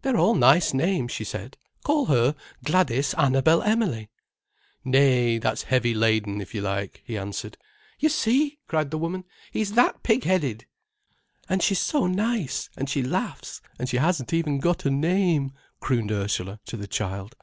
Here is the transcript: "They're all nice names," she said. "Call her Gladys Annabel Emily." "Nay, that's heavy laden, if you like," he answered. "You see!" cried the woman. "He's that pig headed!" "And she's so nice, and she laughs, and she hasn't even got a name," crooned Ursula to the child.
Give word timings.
"They're 0.00 0.16
all 0.16 0.34
nice 0.34 0.74
names," 0.74 1.12
she 1.12 1.22
said. 1.22 1.56
"Call 1.84 2.06
her 2.06 2.34
Gladys 2.64 3.14
Annabel 3.16 3.62
Emily." 3.62 4.10
"Nay, 4.84 5.38
that's 5.38 5.62
heavy 5.62 5.94
laden, 5.94 6.40
if 6.40 6.52
you 6.52 6.60
like," 6.60 7.00
he 7.06 7.16
answered. 7.16 7.56
"You 8.00 8.08
see!" 8.08 8.58
cried 8.66 8.90
the 8.90 8.98
woman. 8.98 9.22
"He's 9.52 9.74
that 9.74 10.02
pig 10.02 10.24
headed!" 10.24 10.66
"And 11.48 11.62
she's 11.62 11.78
so 11.78 12.08
nice, 12.08 12.70
and 12.76 12.90
she 12.90 13.04
laughs, 13.04 13.60
and 13.78 13.88
she 13.88 13.98
hasn't 13.98 14.32
even 14.32 14.58
got 14.58 14.84
a 14.84 14.90
name," 14.90 15.52
crooned 15.78 16.10
Ursula 16.10 16.58
to 16.66 16.76
the 16.76 16.88
child. 16.88 17.36